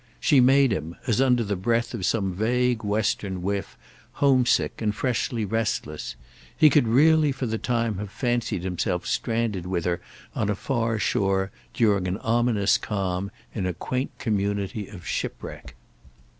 [0.19, 3.77] She made him, as under the breath of some vague western whiff,
[4.13, 6.15] homesick and freshly restless;
[6.57, 10.01] he could really for the time have fancied himself stranded with her
[10.33, 15.75] on a far shore, during an ominous calm, in a quaint community of shipwreck.